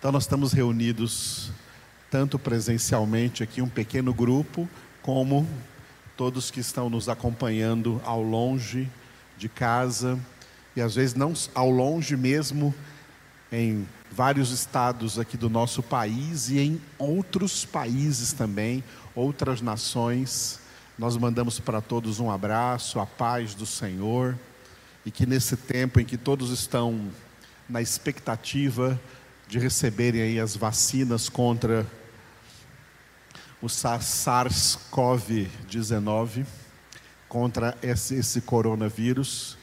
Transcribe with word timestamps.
Então, 0.00 0.10
nós 0.10 0.22
estamos 0.22 0.54
reunidos, 0.54 1.50
tanto 2.10 2.38
presencialmente 2.38 3.42
aqui, 3.42 3.60
um 3.60 3.68
pequeno 3.68 4.14
grupo, 4.14 4.66
como 5.02 5.46
todos 6.16 6.50
que 6.50 6.58
estão 6.58 6.88
nos 6.88 7.06
acompanhando 7.06 8.00
ao 8.02 8.22
longe 8.22 8.88
de 9.36 9.46
casa, 9.46 10.18
e 10.74 10.80
às 10.80 10.94
vezes 10.94 11.14
não 11.14 11.34
ao 11.54 11.70
longe 11.70 12.16
mesmo, 12.16 12.74
em 13.52 13.86
vários 14.10 14.50
estados 14.50 15.18
aqui 15.18 15.36
do 15.36 15.50
nosso 15.50 15.82
país 15.82 16.48
e 16.48 16.58
em 16.58 16.80
outros 16.96 17.66
países 17.66 18.32
também, 18.32 18.82
outras 19.14 19.60
nações. 19.60 20.60
Nós 20.98 21.14
mandamos 21.14 21.60
para 21.60 21.82
todos 21.82 22.18
um 22.20 22.30
abraço, 22.30 23.00
a 23.00 23.04
paz 23.04 23.52
do 23.52 23.66
Senhor, 23.66 24.34
e 25.04 25.10
que 25.10 25.26
nesse 25.26 25.58
tempo 25.58 26.00
em 26.00 26.06
que 26.06 26.16
todos 26.16 26.50
estão 26.50 27.10
na 27.68 27.82
expectativa 27.82 28.98
de 29.50 29.58
receberem 29.58 30.22
aí 30.22 30.38
as 30.38 30.54
vacinas 30.54 31.28
contra 31.28 31.84
o 33.60 33.66
SARS-CoV-19, 33.66 36.46
contra 37.28 37.76
esse, 37.82 38.14
esse 38.14 38.40
coronavírus, 38.42 39.58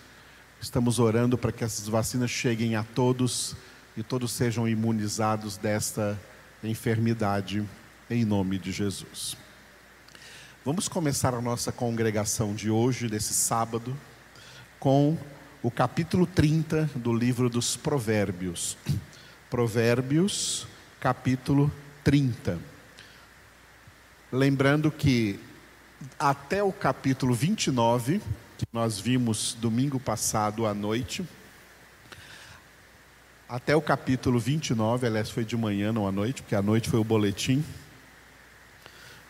estamos 0.59 0.99
orando 0.99 1.37
para 1.37 1.53
que 1.53 1.63
essas 1.63 1.87
vacinas 1.87 2.29
cheguem 2.29 2.75
a 2.75 2.83
todos 2.83 3.55
e 3.95 4.03
todos 4.03 4.33
sejam 4.33 4.67
imunizados 4.67 5.55
desta 5.55 6.19
enfermidade, 6.61 7.65
em 8.09 8.25
nome 8.25 8.57
de 8.57 8.73
Jesus. 8.73 9.37
Vamos 10.65 10.89
começar 10.89 11.33
a 11.33 11.39
nossa 11.39 11.71
congregação 11.71 12.53
de 12.53 12.69
hoje, 12.69 13.07
desse 13.07 13.33
sábado, 13.33 13.95
com 14.81 15.17
o 15.63 15.71
capítulo 15.71 16.27
30 16.27 16.89
do 16.93 17.13
livro 17.13 17.49
dos 17.49 17.77
Provérbios. 17.77 18.77
Provérbios, 19.49 20.67
capítulo 20.99 21.71
30. 22.03 22.59
Lembrando 24.29 24.91
que 24.91 25.39
até 26.19 26.61
o 26.61 26.73
capítulo 26.73 27.33
29, 27.33 28.21
que 28.57 28.65
nós 28.73 28.99
vimos 28.99 29.55
domingo 29.57 30.01
passado 30.01 30.65
à 30.65 30.73
noite, 30.73 31.25
até 33.47 33.73
o 33.73 33.81
capítulo 33.81 34.37
29, 34.37 35.07
aliás, 35.07 35.29
foi 35.29 35.45
de 35.45 35.55
manhã, 35.55 35.93
não 35.93 36.05
à 36.05 36.11
noite, 36.11 36.41
porque 36.41 36.55
à 36.55 36.61
noite 36.61 36.89
foi 36.89 36.99
o 36.99 37.03
boletim. 37.05 37.63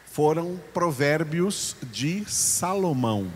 Foram 0.08 0.60
provérbios 0.74 1.76
de 1.92 2.26
Salomão. 2.26 3.32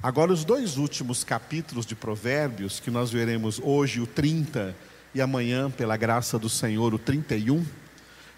Agora, 0.00 0.32
os 0.32 0.44
dois 0.44 0.76
últimos 0.76 1.24
capítulos 1.24 1.84
de 1.84 1.96
Provérbios, 1.96 2.78
que 2.78 2.92
nós 2.92 3.10
veremos 3.10 3.60
hoje, 3.60 4.00
o 4.00 4.06
30, 4.06 4.76
e 5.16 5.20
amanhã, 5.22 5.70
pela 5.70 5.96
graça 5.96 6.38
do 6.38 6.46
Senhor, 6.46 6.92
o 6.92 6.98
31, 6.98 7.64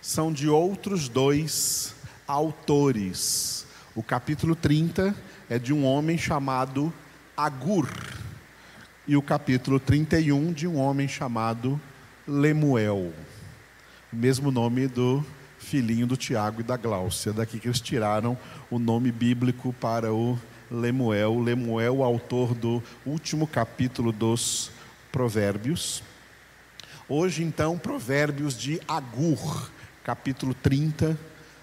são 0.00 0.32
de 0.32 0.48
outros 0.48 1.08
dois 1.08 1.92
autores. 2.24 3.66
O 3.96 4.02
capítulo 4.02 4.54
30 4.54 5.12
é 5.50 5.58
de 5.58 5.72
um 5.72 5.84
homem 5.84 6.16
chamado 6.16 6.92
Agur 7.36 7.88
e 9.08 9.16
o 9.16 9.22
capítulo 9.22 9.80
31 9.80 10.52
de 10.52 10.68
um 10.68 10.78
homem 10.78 11.08
chamado 11.08 11.80
Lemuel, 12.24 13.12
o 14.12 14.16
mesmo 14.16 14.52
nome 14.52 14.86
do 14.86 15.26
filhinho 15.58 16.06
do 16.06 16.16
Tiago 16.16 16.60
e 16.60 16.62
da 16.62 16.76
Gláucia, 16.76 17.32
daqui 17.32 17.58
que 17.58 17.66
eles 17.66 17.80
tiraram 17.80 18.38
o 18.70 18.78
nome 18.78 19.10
bíblico 19.10 19.72
para 19.80 20.14
o 20.14 20.38
Lemuel, 20.70 21.40
Lemuel, 21.40 22.04
autor 22.04 22.54
do 22.54 22.80
último 23.04 23.48
capítulo 23.48 24.12
dos 24.12 24.70
Provérbios. 25.10 26.04
Hoje, 27.10 27.42
então, 27.42 27.78
Provérbios 27.78 28.54
de 28.54 28.82
Agur, 28.86 29.70
capítulo 30.04 30.52
30. 30.52 31.18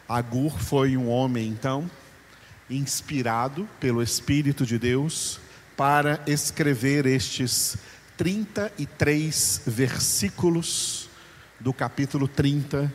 Agur 0.09 0.57
foi 0.57 0.97
um 0.97 1.07
homem, 1.07 1.47
então, 1.49 1.87
inspirado 2.67 3.69
pelo 3.79 4.01
Espírito 4.01 4.65
de 4.65 4.79
Deus 4.79 5.39
para 5.77 6.19
escrever 6.25 7.05
estes 7.05 7.77
33 8.17 9.61
versículos 9.67 11.09
do 11.59 11.71
capítulo 11.71 12.27
30 12.27 12.91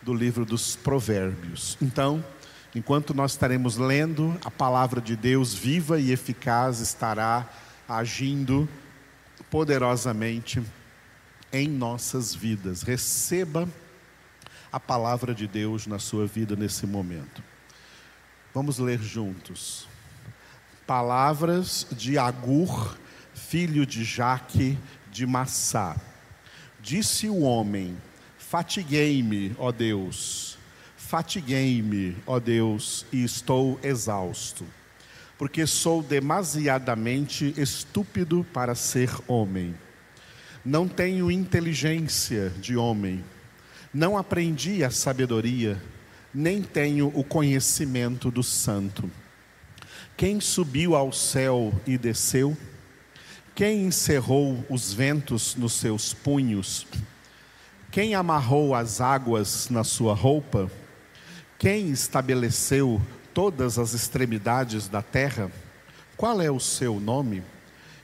do 0.00 0.14
livro 0.14 0.44
dos 0.44 0.76
Provérbios. 0.76 1.76
Então, 1.82 2.24
enquanto 2.72 3.12
nós 3.12 3.32
estaremos 3.32 3.76
lendo, 3.76 4.38
a 4.44 4.50
palavra 4.50 5.00
de 5.00 5.16
Deus 5.16 5.52
viva 5.52 5.98
e 5.98 6.12
eficaz 6.12 6.78
estará 6.78 7.50
agindo 7.88 8.68
poderosamente 9.50 10.62
em 11.52 11.68
nossas 11.68 12.34
vidas. 12.34 12.82
Receba 12.82 13.68
a 14.72 14.80
palavra 14.80 15.34
de 15.34 15.46
Deus 15.46 15.86
na 15.86 15.98
sua 15.98 16.26
vida 16.26 16.56
nesse 16.56 16.86
momento. 16.86 17.42
Vamos 18.54 18.78
ler 18.78 19.00
juntos. 19.00 19.86
Palavras 20.86 21.86
de 21.92 22.18
Agur, 22.18 22.96
filho 23.34 23.84
de 23.84 24.02
Jaque 24.02 24.78
de 25.10 25.26
Massá. 25.26 25.96
Disse 26.80 27.28
o 27.28 27.40
homem: 27.40 27.96
Fatiguei-me, 28.38 29.54
ó 29.58 29.70
Deus, 29.70 30.58
fatiguei-me, 30.96 32.16
ó 32.26 32.40
Deus, 32.40 33.06
e 33.12 33.22
estou 33.22 33.78
exausto, 33.82 34.66
porque 35.38 35.66
sou 35.66 36.02
demasiadamente 36.02 37.54
estúpido 37.56 38.44
para 38.52 38.74
ser 38.74 39.10
homem. 39.28 39.74
Não 40.64 40.86
tenho 40.86 41.30
inteligência 41.30 42.50
de 42.50 42.76
homem, 42.76 43.24
não 43.92 44.16
aprendi 44.16 44.84
a 44.84 44.90
sabedoria, 44.90 45.82
nem 46.32 46.62
tenho 46.62 47.08
o 47.14 47.24
conhecimento 47.24 48.30
do 48.30 48.44
santo. 48.44 49.10
Quem 50.16 50.40
subiu 50.40 50.94
ao 50.94 51.12
céu 51.12 51.74
e 51.84 51.98
desceu? 51.98 52.56
Quem 53.56 53.86
encerrou 53.86 54.64
os 54.70 54.92
ventos 54.92 55.56
nos 55.56 55.72
seus 55.72 56.14
punhos? 56.14 56.86
Quem 57.90 58.14
amarrou 58.14 58.74
as 58.74 59.00
águas 59.00 59.68
na 59.68 59.82
sua 59.82 60.14
roupa? 60.14 60.70
Quem 61.58 61.90
estabeleceu 61.90 63.02
todas 63.34 63.78
as 63.78 63.94
extremidades 63.94 64.88
da 64.88 65.02
terra? 65.02 65.50
Qual 66.16 66.40
é 66.40 66.50
o 66.50 66.60
seu 66.60 67.00
nome? 67.00 67.42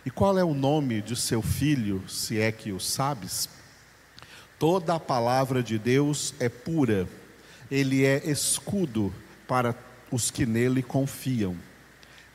E 0.08 0.10
qual 0.10 0.38
é 0.38 0.42
o 0.42 0.54
nome 0.54 1.02
de 1.02 1.14
seu 1.14 1.42
filho, 1.42 2.02
se 2.08 2.40
é 2.40 2.50
que 2.50 2.72
o 2.72 2.80
sabes? 2.80 3.46
Toda 4.58 4.94
a 4.94 4.98
palavra 4.98 5.62
de 5.62 5.78
Deus 5.78 6.32
é 6.40 6.48
pura, 6.48 7.06
ele 7.70 8.06
é 8.06 8.26
escudo 8.26 9.12
para 9.46 9.76
os 10.10 10.30
que 10.30 10.46
nele 10.46 10.82
confiam 10.82 11.54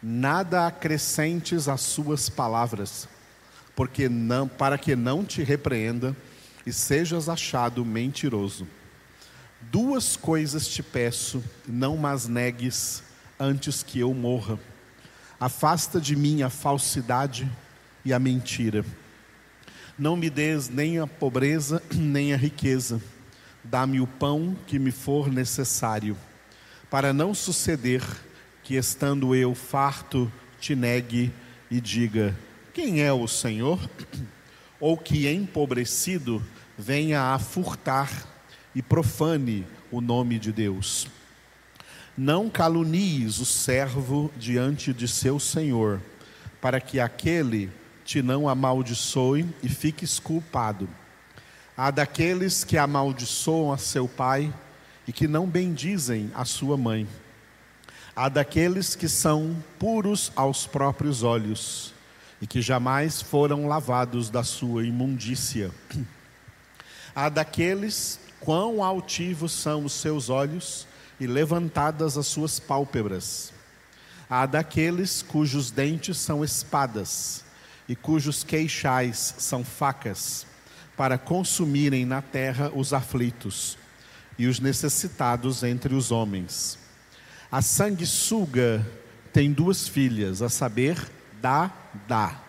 nada 0.03 0.67
acrescentes 0.67 1.67
às 1.67 1.81
suas 1.81 2.29
palavras, 2.29 3.09
porque 3.75 4.07
não, 4.07 4.47
para 4.47 4.77
que 4.77 4.95
não 4.95 5.25
te 5.25 5.41
repreenda 5.41 6.15
e 6.67 6.71
sejas 6.71 7.27
achado 7.27 7.83
mentiroso. 7.83 8.67
Duas 9.59 10.15
coisas 10.15 10.67
te 10.67 10.83
peço, 10.83 11.43
não 11.67 11.97
mas 11.97 12.27
negues 12.27 13.01
antes 13.39 13.81
que 13.81 13.99
eu 13.99 14.13
morra. 14.13 14.59
Afasta 15.39 15.99
de 15.99 16.15
mim 16.15 16.43
a 16.43 16.51
falsidade 16.51 17.51
e 18.05 18.13
a 18.13 18.19
mentira. 18.19 18.85
Não 19.97 20.15
me 20.15 20.29
des 20.29 20.69
nem 20.69 20.99
a 20.99 21.07
pobreza, 21.07 21.81
nem 21.93 22.33
a 22.33 22.37
riqueza. 22.37 23.01
Dá-me 23.63 24.01
o 24.01 24.07
pão 24.07 24.55
que 24.67 24.77
me 24.77 24.91
for 24.91 25.31
necessário, 25.31 26.17
para 26.89 27.13
não 27.13 27.33
suceder 27.33 28.03
que 28.63 28.75
estando 28.75 29.35
eu 29.35 29.55
farto 29.55 30.31
te 30.59 30.75
negue 30.75 31.31
e 31.69 31.79
diga: 31.79 32.35
Quem 32.73 33.01
é 33.01 33.13
o 33.13 33.27
Senhor? 33.27 33.79
Ou 34.79 34.97
que 34.97 35.29
empobrecido 35.29 36.43
venha 36.77 37.33
a 37.33 37.39
furtar 37.39 38.27
e 38.75 38.81
profane 38.81 39.65
o 39.91 40.01
nome 40.01 40.39
de 40.39 40.51
Deus. 40.51 41.07
Não 42.17 42.49
calunies 42.49 43.39
o 43.39 43.45
servo 43.45 44.31
diante 44.37 44.93
de 44.93 45.07
seu 45.07 45.39
senhor, 45.39 46.01
para 46.61 46.79
que 46.79 46.99
aquele 46.99 47.71
te 48.03 48.21
não 48.21 48.47
amaldiçoe 48.47 49.47
e 49.61 49.69
fiques 49.69 50.19
culpado. 50.19 50.87
Há 51.75 51.91
daqueles 51.91 52.63
que 52.63 52.77
amaldiçoam 52.77 53.71
a 53.71 53.77
seu 53.77 54.07
pai 54.07 54.53
e 55.07 55.11
que 55.11 55.27
não 55.27 55.47
bendizem 55.47 56.31
a 56.35 56.45
sua 56.45 56.77
mãe 56.77 57.07
Há 58.15 58.29
daqueles 58.29 58.95
que 58.95 59.09
são 59.09 59.57
puros 59.79 60.31
aos 60.35 60.67
próprios 60.67 61.23
olhos 61.23 61.95
e 62.39 62.45
que 62.45 62.61
jamais 62.61 63.23
foram 63.23 63.65
lavados 63.67 64.29
da 64.29 64.43
sua 64.43 64.85
imundícia. 64.85 65.71
Há 67.15 67.27
daqueles 67.29 68.19
quão 68.39 68.83
altivos 68.83 69.51
são 69.51 69.85
os 69.85 69.93
seus 69.93 70.29
olhos 70.29 70.85
e 71.19 71.25
levantadas 71.25 72.15
as 72.15 72.27
suas 72.27 72.59
pálpebras. 72.59 73.51
Há 74.29 74.45
daqueles 74.45 75.23
cujos 75.23 75.71
dentes 75.71 76.17
são 76.17 76.43
espadas 76.43 77.43
e 77.87 77.95
cujos 77.95 78.43
queixais 78.43 79.35
são 79.37 79.63
facas, 79.63 80.45
para 80.95 81.17
consumirem 81.17 82.05
na 82.05 82.21
terra 82.21 82.71
os 82.73 82.93
aflitos 82.93 83.77
e 84.37 84.47
os 84.47 84.59
necessitados 84.59 85.63
entre 85.63 85.93
os 85.93 86.11
homens. 86.11 86.77
A 87.51 87.61
sanguessuga 87.61 88.85
tem 89.31 89.51
duas 89.51 89.87
filhas, 89.87 90.41
a 90.41 90.49
saber, 90.49 90.97
Dá, 91.41 91.71
Dá. 92.07 92.39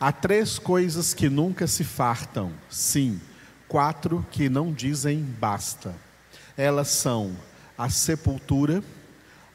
Há 0.00 0.12
três 0.12 0.58
coisas 0.58 1.12
que 1.12 1.28
nunca 1.28 1.66
se 1.66 1.82
fartam, 1.82 2.52
sim, 2.70 3.20
quatro 3.66 4.24
que 4.30 4.48
não 4.48 4.72
dizem 4.72 5.20
basta. 5.20 5.94
Elas 6.56 6.88
são 6.88 7.36
a 7.76 7.90
sepultura, 7.90 8.82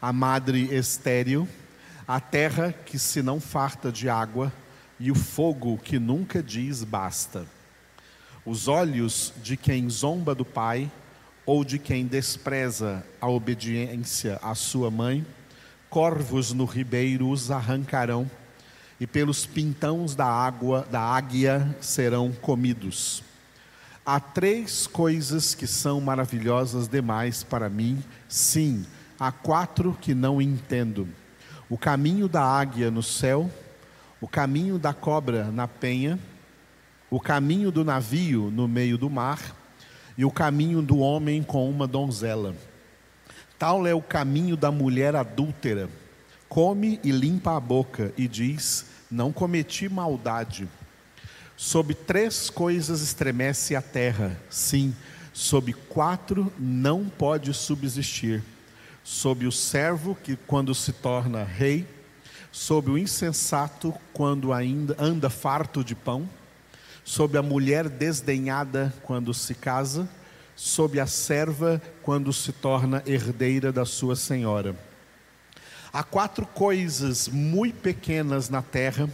a 0.02 0.14
madre 0.14 0.74
estéril, 0.76 1.48
a 2.08 2.20
terra 2.20 2.74
que 2.74 3.00
se 3.00 3.22
não 3.22 3.40
farta 3.40 3.92
de 3.92 4.10
água 4.10 4.52
e 5.00 5.12
o 5.12 5.16
fogo 5.16 5.78
que 5.78 6.00
nunca 6.00 6.42
diz 6.42 6.84
basta. 6.84 7.46
Os 8.46 8.68
olhos 8.68 9.34
de 9.42 9.56
quem 9.56 9.90
zomba 9.90 10.36
do 10.36 10.46
pai 10.46 10.92
ou 11.46 11.64
de 11.64 11.78
quem 11.78 12.06
despreza 12.06 13.06
a 13.20 13.28
obediência 13.28 14.40
à 14.42 14.56
sua 14.56 14.90
mãe, 14.90 15.26
corvos 15.90 16.54
no 16.54 16.66
ribeiro 16.66 17.30
os 17.30 17.52
arrancarão 17.52 18.30
e 19.00 19.08
pelos 19.08 19.46
pintãos 19.46 20.16
da 20.16 20.26
água 20.26 20.88
da 20.90 21.02
águia 21.02 21.76
serão 21.82 22.32
comidos. 22.32 23.24
Há 24.06 24.20
três 24.20 24.88
coisas 24.88 25.56
que 25.56 25.68
são 25.68 26.02
maravilhosas 26.02 26.88
demais 26.88 27.44
para 27.44 27.70
mim, 27.70 28.04
sim, 28.28 28.86
há 29.20 29.32
quatro 29.32 29.98
que 30.02 30.14
não 30.14 30.42
entendo: 30.42 31.08
o 31.70 31.78
caminho 31.78 32.28
da 32.28 32.44
águia 32.44 32.92
no 32.92 33.04
céu, 33.04 33.50
o 34.24 34.28
caminho 34.30 34.80
da 34.80 34.94
cobra 34.94 35.52
na 35.52 35.68
penha, 35.68 36.18
o 37.12 37.20
caminho 37.20 37.70
do 37.70 37.84
navio 37.84 38.50
no 38.50 38.70
meio 38.70 38.98
do 38.98 39.10
mar 39.10 39.54
e 40.18 40.24
o 40.24 40.32
caminho 40.32 40.82
do 40.82 41.00
homem 41.00 41.44
com 41.44 41.70
uma 41.70 41.86
donzela. 41.86 42.56
Tal 43.60 43.86
é 43.86 43.94
o 43.94 44.02
caminho 44.02 44.56
da 44.56 44.72
mulher 44.72 45.14
adúltera. 45.14 45.90
Come 46.48 47.02
e 47.04 47.12
limpa 47.12 47.58
a 47.58 47.60
boca 47.60 48.14
e 48.18 48.26
diz: 48.26 48.86
Não 49.12 49.34
cometi 49.34 49.90
maldade. 49.90 50.70
Sob 51.58 51.94
três 51.94 52.50
coisas 52.50 53.02
estremece 53.02 53.76
a 53.76 53.82
terra, 53.82 54.40
sim, 54.50 54.96
sob 55.34 55.74
quatro 55.74 56.50
não 56.58 57.10
pode 57.10 57.54
subsistir: 57.54 58.42
sob 59.04 59.46
o 59.46 59.52
servo 59.52 60.16
que, 60.16 60.38
quando 60.38 60.74
se 60.74 60.94
torna 60.94 61.44
rei, 61.44 61.86
sob 62.54 62.92
o 62.92 62.98
insensato, 63.00 63.92
quando 64.14 64.54
ainda 64.54 64.96
anda 65.00 65.28
farto 65.28 65.84
de 65.84 65.96
pão, 65.96 66.30
sob 67.04 67.36
a 67.36 67.42
mulher 67.42 67.90
desdenhada, 67.90 68.94
quando 69.02 69.34
se 69.34 69.56
casa, 69.56 70.08
sob 70.56 71.00
a 71.00 71.08
serva, 71.08 71.82
quando 72.04 72.32
se 72.32 72.52
torna 72.52 73.02
herdeira 73.08 73.72
da 73.72 73.86
sua 73.86 74.16
senhora. 74.16 74.76
Há 75.92 76.04
quatro 76.04 76.46
coisas 76.46 77.28
muito 77.28 77.82
pequenas 77.82 78.50
na 78.50 78.62
terra 78.62 79.10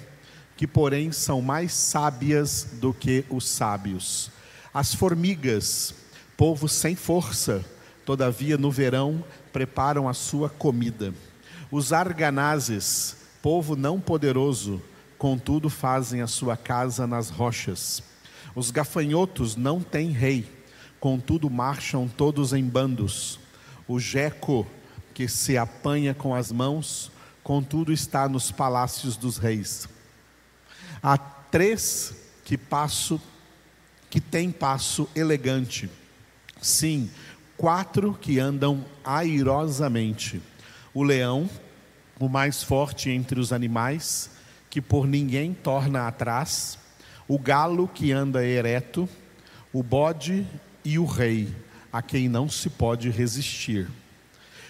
que, 0.58 0.68
porém, 0.68 1.14
são 1.14 1.42
mais 1.42 1.72
sábias 1.72 2.68
do 2.74 2.94
que 2.94 3.24
os 3.30 3.48
sábios. 3.48 4.32
As 4.74 4.94
formigas, 4.94 5.96
povo 6.36 6.68
sem 6.68 6.94
força, 6.94 7.64
todavia 8.06 8.58
no 8.58 8.70
verão 8.70 9.24
preparam 9.54 10.10
a 10.10 10.14
sua 10.14 10.50
comida. 10.50 11.14
Os 11.72 11.94
arganazes, 11.94 13.19
povo 13.42 13.76
não 13.76 14.00
poderoso, 14.00 14.82
contudo 15.18 15.70
fazem 15.70 16.22
a 16.22 16.28
sua 16.28 16.58
casa 16.58 17.08
nas 17.08 17.30
rochas. 17.30 18.04
Os 18.56 18.72
gafanhotos 18.72 19.56
não 19.56 19.82
têm 19.82 20.12
rei, 20.12 20.50
contudo 21.00 21.50
marcham 21.50 22.08
todos 22.08 22.54
em 22.54 22.64
bandos. 22.64 23.40
O 23.88 24.00
jeco, 24.00 24.68
que 25.14 25.28
se 25.28 25.58
apanha 25.58 26.14
com 26.14 26.34
as 26.34 26.52
mãos, 26.52 27.12
contudo 27.44 27.92
está 27.92 28.28
nos 28.30 28.52
palácios 28.52 29.18
dos 29.18 29.38
reis. 29.38 29.88
Há 31.02 31.18
três 31.18 32.14
que 32.44 32.58
passo 32.58 33.22
que 34.10 34.20
têm 34.20 34.52
passo 34.52 35.08
elegante. 35.16 35.90
Sim, 36.62 37.10
quatro 37.56 38.18
que 38.20 38.40
andam 38.40 38.84
airosamente. 39.04 40.42
O 40.94 41.04
leão, 41.04 41.50
o 42.20 42.28
mais 42.28 42.62
forte 42.62 43.10
entre 43.10 43.40
os 43.40 43.54
animais, 43.54 44.30
que 44.70 44.82
por 44.82 45.08
ninguém 45.08 45.54
torna 45.54 46.08
atrás, 46.08 46.78
o 47.28 47.40
galo 47.40 47.88
que 47.88 48.12
anda 48.12 48.46
ereto, 48.46 49.08
o 49.72 49.82
bode 49.82 50.46
e 50.84 51.00
o 51.00 51.06
rei, 51.06 51.48
a 51.92 52.02
quem 52.02 52.28
não 52.28 52.50
se 52.50 52.70
pode 52.70 53.10
resistir. 53.10 53.88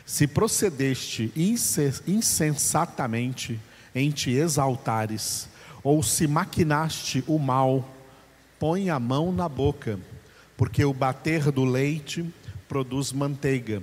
Se 0.06 0.28
procedeste 0.28 1.32
insensatamente 2.08 3.60
em 3.96 4.12
te 4.12 4.32
exaltares, 4.32 5.50
ou 5.84 6.04
se 6.04 6.28
maquinaste 6.28 7.24
o 7.28 7.40
mal, 7.40 7.90
põe 8.60 8.90
a 8.90 9.00
mão 9.00 9.32
na 9.32 9.48
boca, 9.48 10.00
porque 10.58 10.84
o 10.84 10.94
bater 10.94 11.52
do 11.52 11.64
leite 11.64 12.26
produz 12.68 13.12
manteiga, 13.12 13.82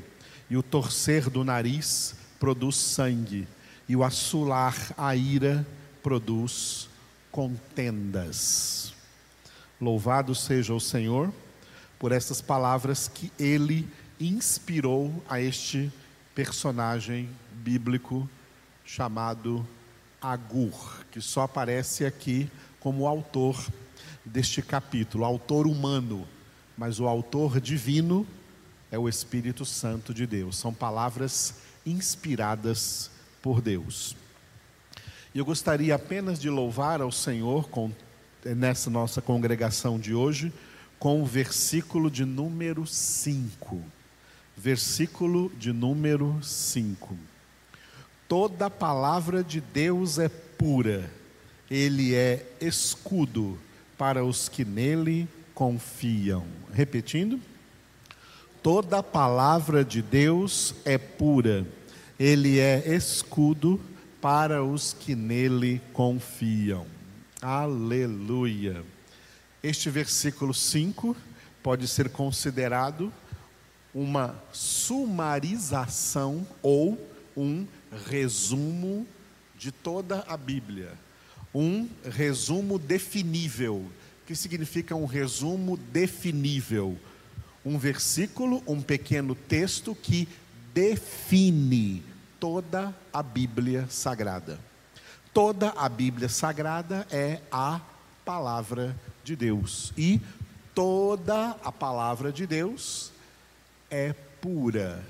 e 0.49 0.57
o 0.57 0.63
torcer 0.63 1.29
do 1.29 1.43
nariz 1.43 2.15
produz 2.39 2.77
sangue, 2.77 3.49
e 3.89 3.95
o 3.95 4.03
assolar 4.03 4.77
a 4.97 5.15
ira 5.15 5.67
produz 6.03 6.89
contendas. 7.31 8.95
Louvado 9.81 10.35
seja 10.35 10.73
o 10.73 10.81
Senhor 10.81 11.33
por 11.99 12.13
essas 12.13 12.41
palavras 12.41 13.09
que 13.09 13.31
ele 13.39 13.89
inspirou 14.21 15.23
a 15.29 15.41
este 15.41 15.93
personagem 16.35 17.29
bíblico 17.53 18.29
chamado 18.85 19.67
Agur, 20.21 21.05
que 21.11 21.21
só 21.21 21.43
aparece 21.43 22.05
aqui 22.05 22.51
como 22.81 23.07
autor 23.07 23.65
deste 24.25 24.63
capítulo, 24.63 25.25
autor 25.25 25.67
humano, 25.67 26.27
mas 26.77 26.99
o 27.01 27.07
autor 27.07 27.61
divino 27.61 28.27
é 28.91 28.99
o 28.99 29.09
Espírito 29.09 29.65
Santo 29.65 30.15
de 30.15 30.27
Deus. 30.27 30.57
São 30.57 30.73
palavras 30.73 31.55
inspiradas 31.85 33.11
por 33.47 33.61
Deus. 33.61 34.17
E 35.33 35.39
eu 35.39 35.45
gostaria 35.45 35.95
apenas 35.95 36.41
de 36.41 36.51
louvar 36.51 37.01
ao 37.01 37.13
Senhor 37.13 37.69
com, 37.69 37.93
nessa 38.45 38.91
nossa 38.91 39.23
congregação 39.23 40.01
de 40.01 40.13
hoje 40.13 40.53
com 40.99 41.23
o 41.23 41.25
versículo 41.25 42.11
de 42.11 42.25
número 42.25 42.85
5. 42.85 43.81
Versículo 44.57 45.53
de 45.57 45.73
número 45.73 46.37
5. 46.43 47.17
Toda 48.27 48.69
palavra 48.69 49.45
de 49.45 49.61
Deus 49.61 50.19
é 50.19 50.29
pura, 50.29 51.09
ele 51.71 52.17
é 52.17 52.45
escudo 52.61 53.57
para 53.97 54.25
os 54.25 54.49
que 54.49 54.65
nele 54.65 55.29
confiam. 55.55 56.45
Repetindo. 56.73 57.41
Toda 58.61 59.05
palavra 59.05 59.85
de 59.85 60.03
Deus 60.03 60.75
é 60.85 60.99
pura, 60.99 61.65
ele 62.19 62.59
é 62.59 62.95
escudo 62.95 63.81
para 64.21 64.65
os 64.65 64.95
que 64.95 65.15
nele 65.15 65.81
confiam. 65.93 66.87
Aleluia. 67.43 68.83
Este 69.63 69.91
versículo 69.91 70.55
5 70.55 71.15
pode 71.63 71.87
ser 71.87 72.09
considerado 72.09 73.13
uma 73.95 74.35
sumarização 74.53 76.47
ou 76.63 76.99
um 77.37 77.67
resumo 78.09 79.07
de 79.59 79.71
toda 79.71 80.25
a 80.27 80.37
Bíblia. 80.37 80.93
Um 81.55 81.89
resumo 82.05 82.79
definível. 82.79 83.85
que 84.27 84.35
significa 84.35 84.95
um 84.95 85.05
resumo 85.05 85.77
definível? 85.77 86.99
Um 87.65 87.79
versículo, 87.79 88.63
um 88.67 88.83
pequeno 88.83 89.35
texto 89.35 89.95
que 89.95 90.27
define 90.77 92.05
toda 92.39 92.95
a 93.11 93.23
Bíblia 93.23 93.87
Sagrada. 93.89 94.61
Toda 95.33 95.71
a 95.71 95.89
Bíblia 95.89 96.29
Sagrada 96.29 97.07
é 97.11 97.41
a 97.51 97.81
palavra 98.25 98.95
de 99.25 99.35
Deus. 99.35 99.95
E 99.97 100.21
toda 100.75 101.57
a 101.65 101.73
palavra 101.73 102.31
de 102.31 102.47
Deus 102.47 103.11
é 103.91 104.13
pura 104.13 105.03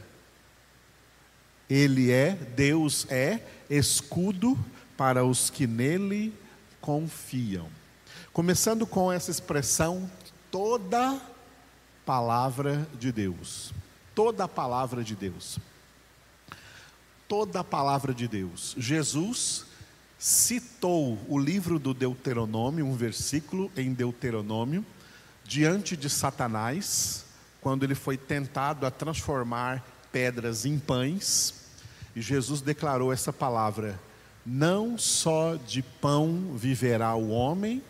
ele 1.69 2.13
é, 2.13 2.33
Deus 2.33 3.07
é 3.11 3.41
escudo 3.69 4.57
para 4.97 5.25
os 5.25 5.51
que 5.51 5.67
nele 5.67 6.33
confiam. 6.81 7.69
Começando 8.33 8.87
com 8.87 9.13
essa 9.13 9.31
expressão, 9.31 10.09
toda 10.51 11.21
palavra 12.05 12.87
de 12.99 13.11
Deus. 13.11 13.73
Toda 14.17 14.45
a 14.45 14.49
palavra 14.49 15.05
de 15.05 15.15
Deus. 15.15 15.59
Toda 17.29 17.61
a 17.61 17.65
palavra 17.65 18.15
de 18.15 18.27
Deus. 18.27 18.75
Jesus 18.79 19.67
citou 20.19 21.19
o 21.29 21.39
livro 21.39 21.79
do 21.79 21.93
Deuteronômio, 21.93 22.87
um 22.87 22.97
versículo 22.97 23.71
em 23.77 23.93
Deuteronômio, 23.93 24.83
diante 25.45 25.99
de 25.99 26.09
Satanás, 26.09 27.27
quando 27.61 27.85
ele 27.85 27.95
foi 27.95 28.17
tentado 28.17 28.87
a 28.87 28.91
transformar 28.91 29.85
pedras 30.11 30.65
em 30.65 30.79
pães, 30.79 31.67
e 32.15 32.23
Jesus 32.23 32.63
declarou 32.63 33.13
essa 33.13 33.35
palavra: 33.35 34.01
Não 34.47 34.97
só 34.97 35.57
de 35.57 35.83
pão 35.83 36.57
viverá 36.57 37.15
o 37.15 37.29
homem, 37.29 37.83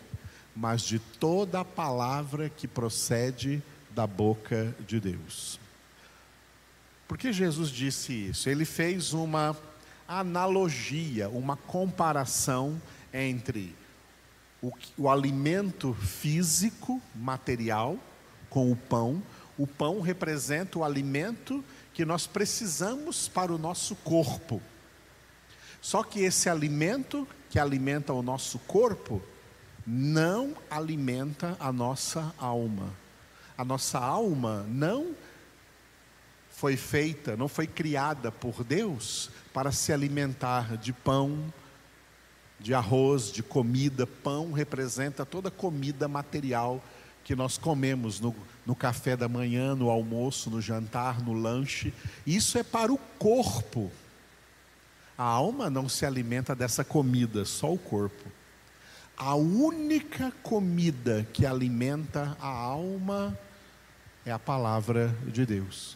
mas 0.53 0.81
de 0.81 0.99
toda 0.99 1.61
a 1.61 1.65
palavra 1.65 2.49
que 2.49 2.67
procede 2.67 3.63
da 3.91 4.05
boca 4.05 4.75
de 4.85 4.99
Deus. 4.99 5.57
Por 7.07 7.17
que 7.17 7.31
Jesus 7.31 7.69
disse 7.69 8.11
isso? 8.11 8.49
Ele 8.49 8.65
fez 8.65 9.13
uma 9.13 9.55
analogia, 10.07 11.29
uma 11.29 11.55
comparação 11.55 12.81
entre 13.13 13.75
o, 14.61 14.71
o 14.97 15.09
alimento 15.09 15.93
físico, 15.93 17.01
material, 17.15 17.97
com 18.49 18.71
o 18.71 18.75
pão. 18.75 19.21
O 19.57 19.65
pão 19.65 20.01
representa 20.01 20.79
o 20.79 20.83
alimento 20.83 21.63
que 21.93 22.05
nós 22.05 22.27
precisamos 22.27 23.27
para 23.27 23.53
o 23.53 23.57
nosso 23.57 23.95
corpo. 23.95 24.61
Só 25.81 26.03
que 26.03 26.21
esse 26.21 26.49
alimento 26.49 27.27
que 27.49 27.57
alimenta 27.57 28.13
o 28.13 28.21
nosso 28.21 28.59
corpo 28.59 29.21
não 29.85 30.53
alimenta 30.69 31.55
a 31.59 31.71
nossa 31.71 32.33
alma. 32.37 32.93
A 33.57 33.63
nossa 33.63 33.97
alma 33.97 34.65
não 34.67 35.15
foi 36.57 36.75
feita, 36.75 37.37
não 37.37 37.47
foi 37.47 37.67
criada 37.67 38.31
por 38.31 38.63
Deus 38.63 39.29
para 39.53 39.71
se 39.71 39.93
alimentar 39.93 40.75
de 40.75 40.91
pão, 40.91 41.53
de 42.59 42.73
arroz, 42.73 43.31
de 43.31 43.43
comida. 43.43 44.07
Pão 44.07 44.51
representa 44.53 45.23
toda 45.23 45.51
comida 45.51 46.07
material 46.07 46.83
que 47.23 47.35
nós 47.35 47.59
comemos 47.59 48.19
no, 48.19 48.35
no 48.65 48.75
café 48.75 49.15
da 49.15 49.29
manhã, 49.29 49.75
no 49.75 49.87
almoço, 49.87 50.49
no 50.49 50.59
jantar, 50.59 51.21
no 51.21 51.31
lanche. 51.31 51.93
Isso 52.25 52.57
é 52.57 52.63
para 52.63 52.91
o 52.91 52.97
corpo. 53.19 53.91
A 55.15 55.25
alma 55.25 55.69
não 55.69 55.87
se 55.87 56.07
alimenta 56.07 56.55
dessa 56.55 56.83
comida, 56.83 57.45
só 57.45 57.71
o 57.71 57.77
corpo. 57.77 58.31
A 59.15 59.35
única 59.35 60.33
comida 60.41 61.27
que 61.31 61.45
alimenta 61.45 62.35
a 62.41 62.47
alma 62.47 63.37
é 64.25 64.31
a 64.31 64.39
palavra 64.39 65.15
de 65.27 65.45
Deus. 65.45 65.95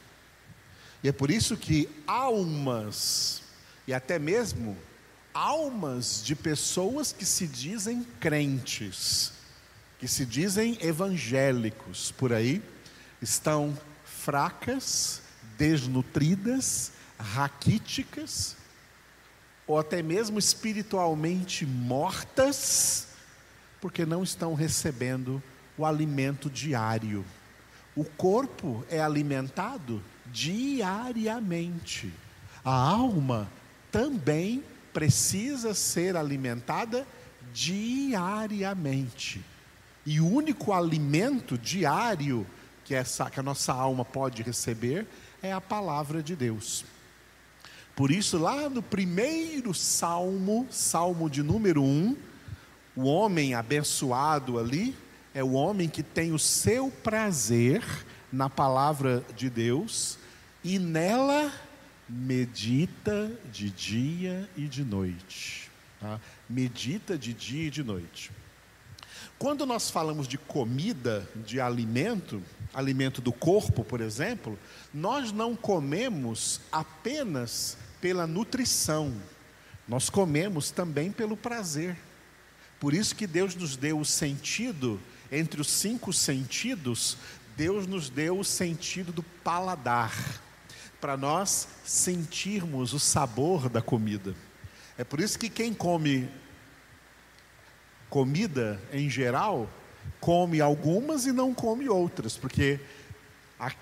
E 1.04 1.10
é 1.10 1.12
por 1.12 1.32
isso 1.32 1.58
que 1.58 1.90
almas, 2.06 3.42
e 3.88 3.94
até 3.94 4.20
mesmo 4.20 4.78
almas 5.34 6.22
de 6.24 6.36
pessoas 6.36 7.12
que 7.12 7.26
se 7.26 7.48
dizem 7.48 8.06
crentes, 8.20 9.32
que 9.98 10.08
se 10.08 10.26
dizem 10.26 10.78
evangélicos 10.82 12.12
por 12.12 12.34
aí, 12.34 12.62
estão 13.22 13.78
fracas, 14.04 15.22
desnutridas, 15.58 16.92
raquíticas, 17.18 18.56
ou 19.66 19.80
até 19.80 20.04
mesmo 20.04 20.38
espiritualmente 20.38 21.66
mortas, 21.66 23.08
porque 23.80 24.06
não 24.06 24.22
estão 24.22 24.54
recebendo 24.54 25.42
o 25.78 25.86
alimento 25.86 26.50
diário. 26.50 27.26
O 27.96 28.04
corpo 28.04 28.86
é 28.90 29.02
alimentado 29.02 30.04
diariamente. 30.32 32.12
A 32.64 32.72
alma 32.72 33.52
também 33.92 34.64
precisa 34.94 35.74
ser 35.74 36.16
alimentada 36.16 37.08
diariamente. 37.54 39.44
E 40.06 40.20
o 40.20 40.28
único 40.28 40.74
alimento 40.74 41.58
diário 41.58 42.46
que, 42.84 42.96
essa, 42.96 43.30
que 43.30 43.40
a 43.40 43.44
nossa 43.44 43.74
alma 43.74 44.04
pode 44.04 44.42
receber 44.42 45.08
é 45.42 45.52
a 45.52 45.62
palavra 45.62 46.24
de 46.24 46.36
Deus. 46.36 46.86
Por 47.96 48.10
isso, 48.10 48.38
lá 48.38 48.70
no 48.70 48.82
primeiro 48.82 49.74
salmo, 49.74 50.66
salmo 50.72 51.30
de 51.30 51.44
número 51.44 51.84
1, 51.84 52.16
o 52.96 53.04
homem 53.04 53.54
abençoado 53.54 54.58
ali 54.58 54.96
é 55.34 55.44
o 55.44 55.54
homem 55.54 55.88
que 55.88 56.04
tem 56.04 56.32
o 56.34 56.40
seu 56.40 56.90
prazer 56.90 57.84
na 58.32 58.50
palavra 58.50 59.24
de 59.36 59.50
Deus 59.50 60.18
e 60.64 60.78
nela 60.78 61.52
medita 62.08 63.32
de 63.52 63.70
dia 63.70 64.50
e 64.56 64.68
de 64.68 64.84
noite. 64.84 65.72
Tá? 66.00 66.20
Medita 66.50 67.18
de 67.18 67.34
dia 67.34 67.68
e 67.68 67.70
de 67.70 67.84
noite. 67.84 68.32
Quando 69.40 69.66
nós 69.66 69.90
falamos 69.90 70.28
de 70.28 70.38
comida, 70.38 71.28
de 71.36 71.60
alimento, 71.60 72.44
alimento 72.74 73.22
do 73.22 73.32
corpo, 73.32 73.84
por 73.84 74.02
exemplo, 74.02 74.58
nós 74.94 75.32
não 75.32 75.56
comemos 75.56 76.62
apenas 76.72 77.78
pela 78.00 78.28
nutrição, 78.28 79.14
nós 79.88 80.10
comemos 80.10 80.70
também 80.70 81.12
pelo 81.12 81.36
prazer. 81.36 81.98
Por 82.80 82.94
isso 82.94 83.16
que 83.16 83.26
Deus 83.26 83.56
nos 83.56 83.76
deu 83.76 84.00
o 84.00 84.06
sentido, 84.06 85.00
entre 85.32 85.62
os 85.62 85.70
cinco 85.70 86.12
sentidos, 86.12 87.18
Deus 87.56 87.88
nos 87.88 88.10
deu 88.10 88.40
o 88.40 88.46
sentido 88.46 89.12
do 89.12 89.24
paladar 89.24 90.42
para 91.02 91.18
nós 91.18 91.68
sentirmos 91.84 92.94
o 92.94 93.00
sabor 93.00 93.68
da 93.68 93.82
comida. 93.82 94.36
É 94.98 95.04
por 95.04 95.20
isso 95.20 95.40
que 95.40 95.50
quem 95.50 95.74
come 95.74 96.30
comida 98.08 98.80
em 98.94 99.10
geral, 99.10 99.68
come 100.20 100.62
algumas 100.62 101.26
e 101.26 101.32
não 101.32 101.56
come 101.56 101.90
outras, 101.90 102.38
porque 102.38 102.80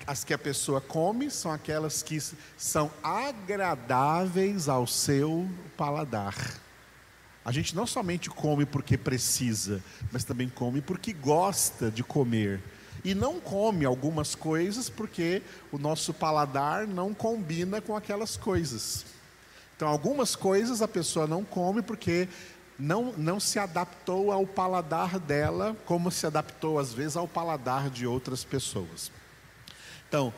as 0.06 0.24
que 0.24 0.32
a 0.32 0.38
pessoa 0.38 0.80
come 0.80 1.30
são 1.30 1.50
aquelas 1.50 2.02
que 2.02 2.18
são 2.56 2.90
agradáveis 3.02 4.68
ao 4.68 4.86
seu 4.86 5.48
paladar. 5.76 6.34
A 7.44 7.52
gente 7.52 7.74
não 7.74 7.86
somente 7.86 8.30
come 8.30 8.64
porque 8.64 8.96
precisa, 8.96 9.82
mas 10.12 10.24
também 10.24 10.48
come 10.48 10.80
porque 10.80 11.12
gosta 11.12 11.90
de 11.90 12.04
comer 12.04 12.62
e 13.04 13.14
não 13.14 13.40
come 13.40 13.84
algumas 13.84 14.34
coisas 14.34 14.88
porque 14.88 15.42
o 15.72 15.78
nosso 15.78 16.12
paladar 16.12 16.86
não 16.86 17.14
combina 17.14 17.80
com 17.80 17.96
aquelas 17.96 18.36
coisas. 18.36 19.04
Então, 19.76 19.88
algumas 19.88 20.36
coisas 20.36 20.82
a 20.82 20.88
pessoa 20.88 21.26
não 21.26 21.44
come 21.44 21.80
porque 21.80 22.28
não, 22.78 23.12
não 23.16 23.38
se 23.38 23.58
adaptou 23.58 24.32
ao 24.32 24.46
paladar 24.46 25.18
dela, 25.18 25.76
como 25.84 26.10
se 26.10 26.26
adaptou 26.26 26.78
às 26.78 26.92
vezes 26.92 27.16
ao 27.16 27.28
paladar 27.28 27.90
de 27.90 28.06
outras 28.06 28.44
pessoas. 28.44 29.10
Então, 30.08 30.32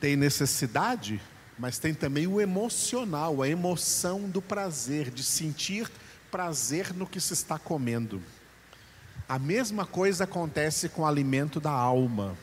tem 0.00 0.16
necessidade, 0.16 1.20
mas 1.58 1.78
tem 1.78 1.94
também 1.94 2.26
o 2.26 2.40
emocional, 2.40 3.40
a 3.40 3.48
emoção 3.48 4.28
do 4.28 4.42
prazer, 4.42 5.10
de 5.10 5.22
sentir 5.22 5.90
prazer 6.30 6.92
no 6.92 7.06
que 7.06 7.20
se 7.20 7.34
está 7.34 7.58
comendo. 7.58 8.20
A 9.32 9.38
mesma 9.38 9.86
coisa 9.86 10.24
acontece 10.24 10.90
com 10.90 11.00
o 11.00 11.06
alimento 11.06 11.58
da 11.58 11.70
alma. 11.70 12.36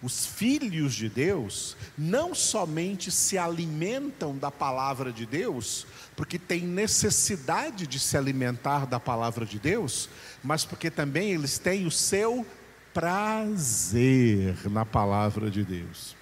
Os 0.00 0.24
filhos 0.24 0.94
de 0.94 1.08
Deus 1.08 1.76
não 1.98 2.32
somente 2.32 3.10
se 3.10 3.36
alimentam 3.36 4.38
da 4.38 4.48
palavra 4.48 5.12
de 5.12 5.26
Deus, 5.26 5.84
porque 6.14 6.38
têm 6.38 6.60
necessidade 6.60 7.88
de 7.88 7.98
se 7.98 8.16
alimentar 8.16 8.86
da 8.86 9.00
palavra 9.00 9.44
de 9.44 9.58
Deus, 9.58 10.08
mas 10.40 10.64
porque 10.64 10.92
também 10.92 11.32
eles 11.32 11.58
têm 11.58 11.86
o 11.86 11.90
seu 11.90 12.46
prazer 12.94 14.56
na 14.70 14.86
palavra 14.86 15.50
de 15.50 15.64
Deus. 15.64 16.14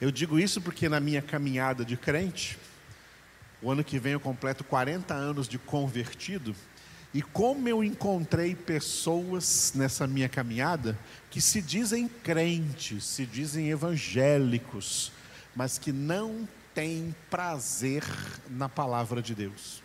Eu 0.00 0.12
digo 0.12 0.38
isso 0.38 0.60
porque 0.60 0.88
na 0.88 1.00
minha 1.00 1.20
caminhada 1.20 1.84
de 1.84 1.96
crente, 1.96 2.56
o 3.60 3.72
ano 3.72 3.82
que 3.82 3.98
vem 3.98 4.12
eu 4.12 4.20
completo 4.20 4.62
40 4.62 5.12
anos 5.12 5.48
de 5.48 5.58
convertido, 5.58 6.54
e 7.14 7.22
como 7.22 7.68
eu 7.68 7.84
encontrei 7.84 8.56
pessoas 8.56 9.72
nessa 9.72 10.04
minha 10.04 10.28
caminhada 10.28 10.98
que 11.30 11.40
se 11.40 11.62
dizem 11.62 12.08
crentes, 12.08 13.04
se 13.04 13.24
dizem 13.24 13.70
evangélicos, 13.70 15.12
mas 15.54 15.78
que 15.78 15.92
não 15.92 16.48
têm 16.74 17.14
prazer 17.30 18.02
na 18.50 18.68
palavra 18.68 19.22
de 19.22 19.32
Deus. 19.32 19.80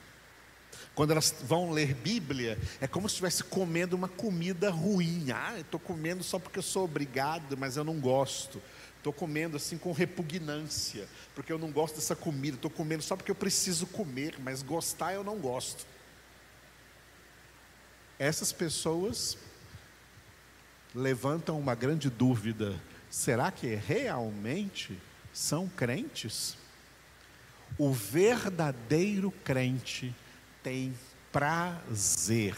Quando 0.95 1.11
elas 1.11 1.35
vão 1.43 1.69
ler 1.69 1.93
Bíblia, 1.93 2.57
é 2.81 2.87
como 2.87 3.07
se 3.07 3.13
estivesse 3.13 3.43
comendo 3.43 3.95
uma 3.95 4.09
comida 4.09 4.71
ruim. 4.71 5.27
Ah, 5.31 5.59
estou 5.59 5.79
comendo 5.79 6.23
só 6.23 6.39
porque 6.39 6.57
eu 6.57 6.63
sou 6.63 6.85
obrigado, 6.85 7.55
mas 7.55 7.77
eu 7.77 7.83
não 7.83 7.99
gosto. 7.99 8.59
Estou 8.97 9.13
comendo 9.13 9.55
assim 9.55 9.77
com 9.77 9.91
repugnância, 9.91 11.07
porque 11.35 11.53
eu 11.53 11.59
não 11.59 11.71
gosto 11.71 11.95
dessa 11.95 12.15
comida. 12.15 12.55
Estou 12.55 12.71
comendo 12.71 13.03
só 13.03 13.15
porque 13.15 13.29
eu 13.29 13.35
preciso 13.35 13.85
comer, 13.85 14.35
mas 14.39 14.63
gostar 14.63 15.13
eu 15.13 15.23
não 15.23 15.37
gosto 15.37 15.85
essas 18.19 18.51
pessoas 18.51 19.37
levantam 20.93 21.57
uma 21.57 21.73
grande 21.73 22.09
dúvida: 22.09 22.79
será 23.09 23.49
que 23.49 23.73
realmente 23.73 24.99
são 25.33 25.67
crentes? 25.69 26.57
O 27.77 27.93
verdadeiro 27.93 29.31
crente 29.31 30.13
tem 30.61 30.93
prazer 31.31 32.55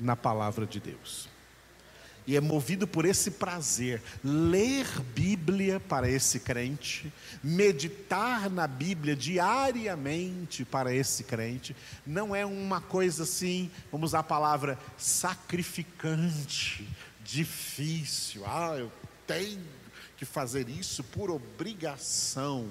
na 0.00 0.16
palavra 0.16 0.64
de 0.64 0.80
Deus. 0.80 1.28
E 2.26 2.36
é 2.36 2.40
movido 2.40 2.86
por 2.86 3.04
esse 3.04 3.30
prazer. 3.30 4.02
Ler 4.22 4.86
Bíblia 5.14 5.78
para 5.78 6.10
esse 6.10 6.40
crente, 6.40 7.12
meditar 7.42 8.50
na 8.50 8.66
Bíblia 8.66 9.14
diariamente 9.14 10.64
para 10.64 10.92
esse 10.92 11.24
crente, 11.24 11.76
não 12.06 12.34
é 12.34 12.44
uma 12.44 12.80
coisa 12.80 13.22
assim, 13.22 13.70
vamos 13.92 14.10
usar 14.10 14.20
a 14.20 14.24
palavra 14.24 14.78
sacrificante, 14.98 16.88
difícil. 17.22 18.44
Ah, 18.44 18.76
eu 18.76 18.90
tenho 19.26 19.62
que 20.16 20.24
fazer 20.24 20.68
isso 20.68 21.04
por 21.04 21.30
obrigação. 21.30 22.68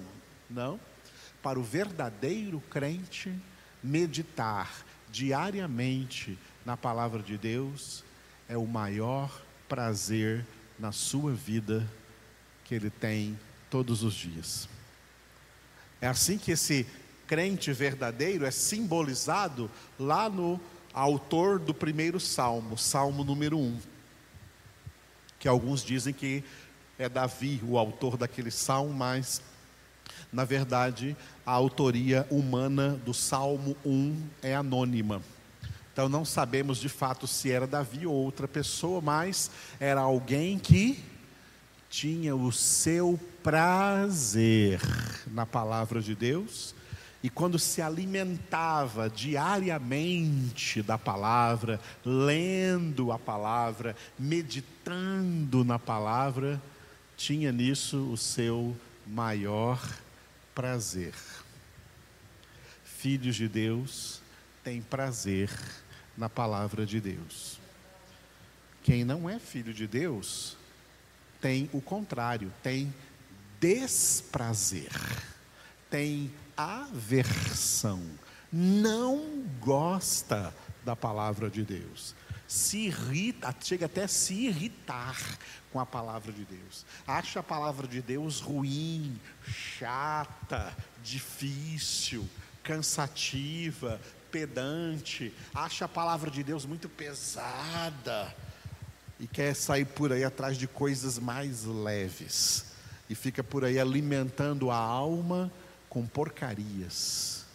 Não. 0.50 0.80
Para 1.42 1.60
o 1.60 1.64
verdadeiro 1.64 2.60
crente, 2.70 3.34
meditar 3.82 4.86
diariamente 5.12 6.38
na 6.66 6.76
palavra 6.76 7.22
de 7.22 7.38
Deus 7.38 8.04
é 8.50 8.58
o 8.58 8.66
maior 8.66 9.45
prazer 9.67 10.45
na 10.77 10.91
sua 10.91 11.34
vida 11.34 11.89
que 12.63 12.75
ele 12.75 12.89
tem 12.89 13.38
todos 13.69 14.03
os 14.03 14.13
dias. 14.13 14.67
É 16.01 16.07
assim 16.07 16.38
que 16.38 16.51
esse 16.51 16.86
crente 17.27 17.72
verdadeiro 17.72 18.45
é 18.45 18.51
simbolizado 18.51 19.69
lá 20.00 20.29
no 20.29 20.60
autor 20.93 21.60
do 21.60 21.74
primeiro 21.74 22.19
salmo, 22.19 22.77
salmo 22.77 23.24
número 23.24 23.57
1. 23.57 23.79
Que 25.39 25.48
alguns 25.48 25.84
dizem 25.84 26.13
que 26.13 26.43
é 26.98 27.10
Davi 27.10 27.62
o 27.63 27.77
autor 27.77 28.17
daquele 28.17 28.51
salmo, 28.51 28.93
mas 28.93 29.41
na 30.31 30.45
verdade 30.45 31.15
a 31.45 31.51
autoria 31.51 32.25
humana 32.29 33.00
do 33.05 33.13
salmo 33.13 33.75
1 33.86 34.29
é 34.41 34.55
anônima. 34.55 35.22
Então 35.96 36.10
não 36.10 36.25
sabemos 36.25 36.78
de 36.78 36.90
fato 36.90 37.25
se 37.25 37.50
era 37.50 37.66
Davi 37.66 38.06
ou 38.06 38.14
outra 38.14 38.50
pessoa, 38.50 39.00
mas 39.00 39.50
era 39.80 40.02
alguém 40.02 40.60
que 40.60 41.02
tinha 41.90 42.36
o 42.36 42.52
seu 42.52 43.18
prazer 43.42 44.82
na 45.25 45.46
palavra 45.46 46.02
de 46.02 46.14
Deus 46.14 46.75
e 47.24 47.30
quando 47.30 47.58
se 47.58 47.82
alimentava 47.82 49.10
diariamente 49.10 50.82
da 50.82 50.98
palavra, 50.98 51.80
lendo 52.04 53.14
a 53.14 53.18
palavra, 53.18 53.96
meditando 54.20 55.64
na 55.64 55.80
palavra, 55.80 56.62
tinha 57.16 57.54
nisso 57.54 58.12
o 58.12 58.18
seu 58.18 58.75
maior 59.08 59.82
prazer. 60.54 61.14
Filhos 62.84 63.38
de 63.38 63.48
Deus 63.48 64.20
têm 64.62 64.82
prazer 64.82 65.50
na 66.17 66.29
palavra 66.29 66.86
de 66.86 67.00
Deus. 67.00 67.60
Quem 68.84 69.03
não 69.03 69.29
é 69.29 69.39
filho 69.39 69.74
de 69.74 69.88
Deus 69.88 70.57
tem 71.41 71.69
o 71.74 71.81
contrário, 71.81 72.51
tem 72.63 72.93
desprazer, 73.60 74.91
tem 75.89 76.31
aversão, 76.55 78.01
não 78.51 79.43
gosta 79.60 80.53
da 80.84 80.95
palavra 80.95 81.50
de 81.50 81.63
Deus, 81.63 82.15
se 82.48 82.86
irrita, 82.86 83.53
chega 83.62 83.88
até 83.88 84.03
a 84.03 84.07
se 84.07 84.34
irritar 84.34 85.17
com 85.72 85.79
a 85.79 85.86
palavra 85.86 86.31
de 86.31 86.45
Deus, 86.45 86.86
acha 87.07 87.39
a 87.39 87.43
palavra 87.43 87.88
de 87.88 88.01
Deus 88.01 88.39
ruim, 88.39 89.19
chata, 89.48 90.75
difícil, 91.03 92.27
cansativa, 92.63 94.00
pedante, 94.36 95.34
acha 95.54 95.86
a 95.86 95.88
palavra 95.88 96.30
de 96.30 96.44
Deus 96.44 96.65
muito 96.65 96.89
pesada 96.89 98.36
e 99.18 99.25
quer 99.25 99.56
sair 99.56 99.86
por 99.86 100.12
aí 100.12 100.25
atrás 100.25 100.58
de 100.58 100.68
coisas 100.68 101.18
mais 101.18 101.63
leves 101.63 102.65
e 103.10 103.15
fica 103.15 103.42
por 103.42 103.63
aí 103.63 103.80
alimentando 103.80 104.70
a 104.70 104.75
alma 104.75 105.50
com 105.88 106.06
porcarias 106.06 107.45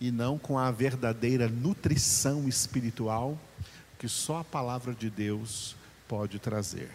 e 0.00 0.10
não 0.10 0.36
com 0.36 0.58
a 0.58 0.72
verdadeira 0.72 1.46
nutrição 1.46 2.48
espiritual 2.48 3.38
que 3.96 4.08
só 4.08 4.38
a 4.38 4.44
palavra 4.44 4.92
de 4.92 5.08
Deus 5.08 5.76
pode 6.08 6.40
trazer. 6.40 6.90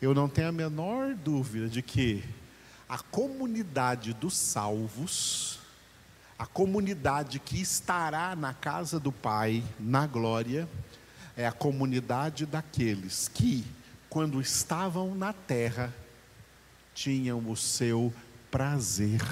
Eu 0.00 0.14
não 0.14 0.26
tenho 0.26 0.48
a 0.48 0.52
menor 0.52 1.14
dúvida 1.14 1.68
de 1.68 1.82
que 1.82 2.24
a 2.88 2.98
comunidade 2.98 4.14
dos 4.14 4.34
salvos 4.34 5.60
a 6.42 6.46
comunidade 6.46 7.38
que 7.38 7.60
estará 7.60 8.34
na 8.34 8.52
casa 8.52 8.98
do 8.98 9.12
Pai, 9.12 9.62
na 9.78 10.08
glória, 10.08 10.68
é 11.36 11.46
a 11.46 11.52
comunidade 11.52 12.44
daqueles 12.44 13.28
que, 13.28 13.64
quando 14.10 14.40
estavam 14.40 15.14
na 15.14 15.32
terra, 15.32 15.94
tinham 16.92 17.48
o 17.48 17.56
seu 17.56 18.12
prazer 18.50 19.22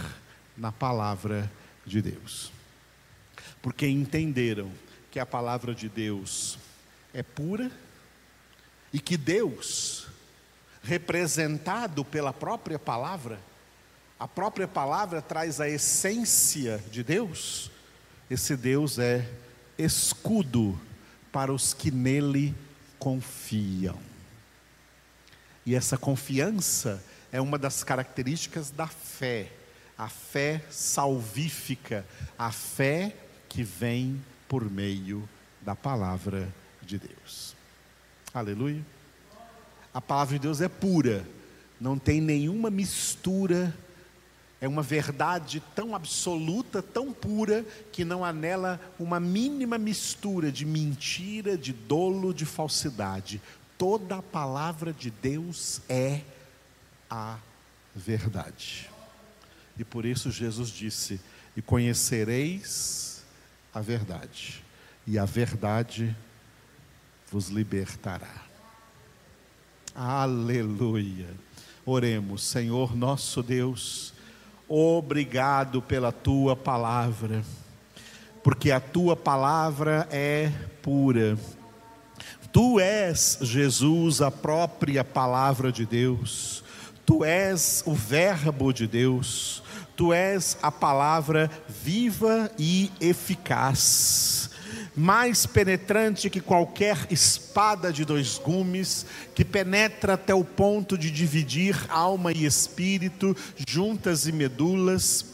na 0.57 0.71
palavra 0.71 1.51
de 1.85 2.01
Deus. 2.01 2.53
Porque 3.61 3.89
entenderam 3.89 4.71
que 5.11 5.19
a 5.19 5.27
palavra 5.27 5.75
de 5.75 5.89
Deus 5.89 6.61
é 7.13 7.25
pura 7.25 7.73
e 8.93 9.01
que 9.01 9.17
Deus, 9.17 10.07
representado 10.81 12.05
pela 12.05 12.33
própria 12.33 12.79
palavra, 12.79 13.41
a 14.21 14.29
própria 14.29 14.69
palavra 14.69 15.23
traz 15.23 15.63
a 15.63 15.69
essência 15.69 16.77
de 16.93 17.03
Deus, 17.03 17.71
esse 18.31 18.55
Deus 18.55 18.99
é 18.99 19.27
escudo 19.79 20.79
para 21.33 21.51
os 21.51 21.73
que 21.73 21.91
nele 21.91 22.55
confiam. 22.99 23.99
E 25.65 25.75
essa 25.75 25.97
confiança 25.97 27.03
é 27.33 27.41
uma 27.41 27.59
das 27.59 27.83
características 27.83 28.71
da 28.71 28.87
fé, 28.87 29.51
a 29.97 30.11
fé 30.11 30.63
salvífica, 30.69 32.07
a 32.39 32.53
fé 32.53 33.17
que 33.49 33.63
vem 33.63 34.23
por 34.47 34.71
meio 34.71 35.27
da 35.63 35.75
palavra 35.75 36.53
de 36.83 36.99
Deus. 36.99 37.57
Aleluia. 38.35 38.85
A 39.95 40.01
palavra 40.01 40.35
de 40.35 40.43
Deus 40.43 40.61
é 40.61 40.69
pura, 40.69 41.27
não 41.81 41.99
tem 41.99 42.21
nenhuma 42.21 42.69
mistura 42.69 43.75
é 44.61 44.69
uma 44.69 44.83
verdade 44.83 45.63
tão 45.75 45.95
absoluta, 45.95 46.83
tão 46.83 47.13
pura, 47.13 47.65
que 47.91 48.05
não 48.05 48.23
há 48.23 48.33
nela 48.33 48.79
uma 48.99 49.19
mínima 49.19 49.79
mistura 49.79 50.53
de 50.53 50.67
mentira, 50.67 51.57
de 51.57 51.73
dolo, 51.73 52.35
de 52.35 52.45
falsidade. 52.45 53.41
Toda 53.79 54.17
a 54.19 54.23
palavra 54.23 54.93
de 54.93 55.11
Deus 55.11 55.81
é 55.89 56.21
a 57.09 57.39
verdade. 57.97 58.91
E 59.79 59.85
por 59.85 60.05
isso 60.05 60.31
Jesus 60.31 60.69
disse: 60.69 61.19
E 61.57 61.63
conhecereis 61.63 63.23
a 63.73 63.81
verdade, 63.81 64.63
e 65.07 65.19
a 65.19 65.25
verdade 65.25 66.15
vos 67.33 67.49
libertará. 67.49 68.45
Aleluia. 69.95 71.29
Oremos, 71.87 72.45
Senhor 72.45 72.95
nosso 72.95 73.43
Deus 73.43 74.13
Obrigado 74.73 75.83
pela 75.83 76.13
tua 76.13 76.55
palavra, 76.55 77.43
porque 78.41 78.71
a 78.71 78.79
tua 78.79 79.17
palavra 79.17 80.07
é 80.13 80.49
pura. 80.81 81.37
Tu 82.53 82.79
és, 82.79 83.39
Jesus, 83.41 84.23
a 84.23 84.31
própria 84.31 85.03
palavra 85.03 85.73
de 85.73 85.85
Deus. 85.85 86.63
Tu 87.05 87.25
és 87.25 87.83
o 87.85 87.95
Verbo 87.95 88.73
de 88.73 88.87
Deus. 88.87 89.61
Tu 89.97 90.13
és 90.13 90.57
a 90.63 90.71
palavra 90.71 91.51
viva 91.69 92.49
e 92.57 92.93
eficaz 93.01 94.51
mais 94.97 95.47
penetrante 95.47 96.29
que 96.29 96.41
qualquer 96.41 97.07
espada 97.11 97.93
de 97.93 98.05
dois 98.05 98.39
gumes, 98.39 99.07
que 99.35 99.45
penetra 99.45 100.15
até 100.15 100.35
o 100.35 100.45
ponto 100.45 100.99
de 100.99 101.11
dividir 101.11 101.77
alma 101.89 102.33
e 102.33 102.45
espírito, 102.45 103.37
juntas 103.69 104.27
e 104.27 104.33
medulas, 104.33 105.30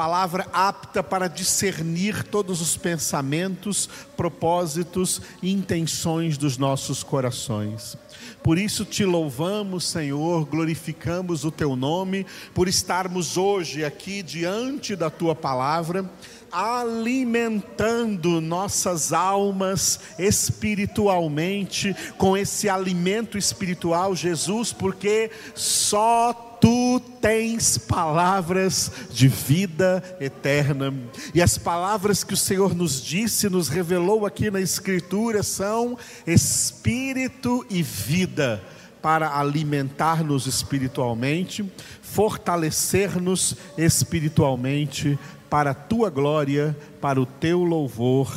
palavra 0.00 0.46
apta 0.50 1.02
para 1.02 1.28
discernir 1.28 2.24
todos 2.24 2.62
os 2.62 2.74
pensamentos, 2.74 3.86
propósitos 4.16 5.20
e 5.42 5.52
intenções 5.52 6.38
dos 6.38 6.56
nossos 6.56 7.02
corações. 7.02 7.98
Por 8.42 8.56
isso 8.56 8.86
te 8.86 9.04
louvamos, 9.04 9.84
Senhor, 9.84 10.46
glorificamos 10.46 11.44
o 11.44 11.50
teu 11.50 11.76
nome, 11.76 12.24
por 12.54 12.66
estarmos 12.66 13.36
hoje 13.36 13.84
aqui 13.84 14.22
diante 14.22 14.96
da 14.96 15.10
tua 15.10 15.34
palavra 15.34 16.10
alimentando 16.50 18.40
nossas 18.40 19.12
almas 19.12 20.00
espiritualmente 20.18 21.94
com 22.16 22.36
esse 22.36 22.70
alimento 22.70 23.36
espiritual, 23.36 24.16
Jesus, 24.16 24.72
porque 24.72 25.30
só 25.54 26.49
tu 26.60 27.00
tens 27.20 27.78
palavras 27.78 28.92
de 29.10 29.26
vida 29.28 30.02
eterna. 30.20 30.92
E 31.34 31.40
as 31.40 31.56
palavras 31.56 32.22
que 32.22 32.34
o 32.34 32.36
Senhor 32.36 32.74
nos 32.74 33.02
disse, 33.02 33.48
nos 33.48 33.68
revelou 33.68 34.26
aqui 34.26 34.50
na 34.50 34.60
Escritura, 34.60 35.42
são 35.42 35.96
espírito 36.26 37.64
e 37.70 37.82
vida 37.82 38.62
para 39.00 39.38
alimentar-nos 39.38 40.46
espiritualmente, 40.46 41.64
fortalecer-nos 42.02 43.56
espiritualmente 43.78 45.18
para 45.48 45.70
a 45.70 45.74
tua 45.74 46.10
glória, 46.10 46.76
para 47.00 47.20
o 47.20 47.26
teu 47.26 47.64
louvor. 47.64 48.30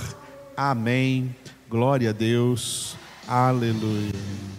Amém. 0.56 1.36
Glória 1.70 2.12
a 2.12 2.14
Deus. 2.14 2.96
Aleluia. 3.28 4.53